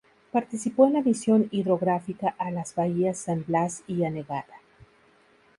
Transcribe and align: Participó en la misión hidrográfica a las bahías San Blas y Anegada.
Participó 0.31 0.87
en 0.87 0.93
la 0.93 1.01
misión 1.03 1.47
hidrográfica 1.51 2.33
a 2.39 2.49
las 2.49 2.73
bahías 2.73 3.19
San 3.19 3.45
Blas 3.47 3.83
y 3.85 4.03
Anegada. 4.03 4.55